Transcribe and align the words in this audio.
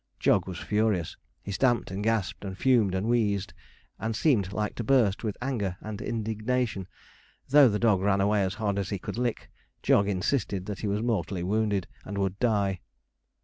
Jog 0.19 0.47
was 0.47 0.57
furious. 0.57 1.15
He 1.43 1.51
stamped, 1.51 1.91
and 1.91 2.03
gasped, 2.03 2.43
and 2.43 2.57
fumed, 2.57 2.95
and 2.95 3.05
wheezed, 3.07 3.53
and 3.99 4.15
seemed 4.15 4.51
like 4.51 4.73
to 4.77 4.83
burst 4.83 5.23
with 5.23 5.37
anger 5.43 5.77
and 5.79 6.01
indignation. 6.01 6.87
Though 7.49 7.69
the 7.69 7.77
dog 7.77 7.99
ran 8.01 8.19
away 8.19 8.41
as 8.43 8.55
hard 8.55 8.79
as 8.79 8.89
he 8.89 8.97
could 8.97 9.19
lick, 9.19 9.51
Jog 9.83 10.07
insisted 10.09 10.65
that 10.65 10.79
he 10.79 10.87
was 10.87 11.03
mortally 11.03 11.43
wounded, 11.43 11.85
and 12.03 12.17
would 12.17 12.39
die. 12.39 12.79